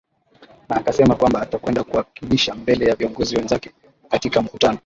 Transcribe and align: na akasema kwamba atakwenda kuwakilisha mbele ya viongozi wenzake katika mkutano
na 0.69 0.75
akasema 0.75 1.15
kwamba 1.15 1.41
atakwenda 1.41 1.83
kuwakilisha 1.83 2.55
mbele 2.55 2.85
ya 2.85 2.95
viongozi 2.95 3.35
wenzake 3.35 3.71
katika 4.09 4.41
mkutano 4.41 4.79